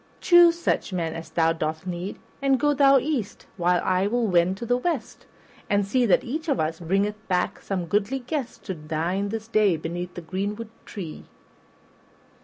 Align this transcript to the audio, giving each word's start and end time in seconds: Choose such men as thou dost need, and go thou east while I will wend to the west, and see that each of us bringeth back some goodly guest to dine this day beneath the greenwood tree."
Choose 0.19 0.57
such 0.57 0.91
men 0.91 1.13
as 1.13 1.29
thou 1.29 1.53
dost 1.53 1.85
need, 1.85 2.17
and 2.41 2.59
go 2.59 2.73
thou 2.73 2.97
east 2.97 3.45
while 3.55 3.79
I 3.85 4.07
will 4.07 4.25
wend 4.25 4.57
to 4.57 4.65
the 4.65 4.75
west, 4.79 5.27
and 5.69 5.85
see 5.85 6.07
that 6.07 6.23
each 6.23 6.49
of 6.49 6.59
us 6.59 6.79
bringeth 6.79 7.27
back 7.27 7.61
some 7.61 7.85
goodly 7.85 8.17
guest 8.17 8.63
to 8.63 8.73
dine 8.73 9.29
this 9.29 9.47
day 9.47 9.77
beneath 9.77 10.15
the 10.15 10.21
greenwood 10.21 10.69
tree." 10.85 11.25